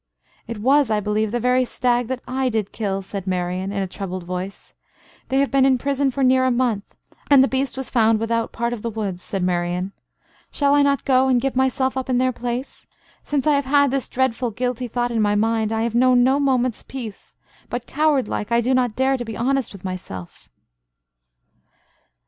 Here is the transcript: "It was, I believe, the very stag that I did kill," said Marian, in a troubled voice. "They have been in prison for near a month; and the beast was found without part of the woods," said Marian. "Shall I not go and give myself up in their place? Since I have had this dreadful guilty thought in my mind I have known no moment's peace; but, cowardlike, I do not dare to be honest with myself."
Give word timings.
"It 0.47 0.57
was, 0.57 0.89
I 0.89 0.99
believe, 0.99 1.31
the 1.31 1.39
very 1.39 1.63
stag 1.63 2.07
that 2.07 2.23
I 2.27 2.49
did 2.49 2.71
kill," 2.71 3.03
said 3.03 3.27
Marian, 3.27 3.71
in 3.71 3.83
a 3.83 3.87
troubled 3.87 4.23
voice. 4.23 4.73
"They 5.29 5.37
have 5.41 5.51
been 5.51 5.63
in 5.63 5.77
prison 5.77 6.09
for 6.09 6.23
near 6.23 6.43
a 6.43 6.49
month; 6.49 6.95
and 7.29 7.43
the 7.43 7.47
beast 7.47 7.77
was 7.77 7.91
found 7.91 8.19
without 8.19 8.51
part 8.51 8.73
of 8.73 8.81
the 8.81 8.89
woods," 8.89 9.21
said 9.21 9.43
Marian. 9.43 9.91
"Shall 10.49 10.73
I 10.73 10.81
not 10.81 11.05
go 11.05 11.27
and 11.27 11.39
give 11.39 11.55
myself 11.55 11.95
up 11.95 12.09
in 12.09 12.17
their 12.17 12.31
place? 12.31 12.87
Since 13.21 13.45
I 13.45 13.53
have 13.53 13.65
had 13.65 13.91
this 13.91 14.09
dreadful 14.09 14.49
guilty 14.49 14.87
thought 14.87 15.11
in 15.11 15.21
my 15.21 15.35
mind 15.35 15.71
I 15.71 15.83
have 15.83 15.93
known 15.93 16.23
no 16.23 16.39
moment's 16.39 16.81
peace; 16.81 17.35
but, 17.69 17.85
cowardlike, 17.85 18.51
I 18.51 18.59
do 18.59 18.73
not 18.73 18.95
dare 18.95 19.17
to 19.17 19.23
be 19.25 19.37
honest 19.37 19.71
with 19.71 19.85
myself." 19.85 20.49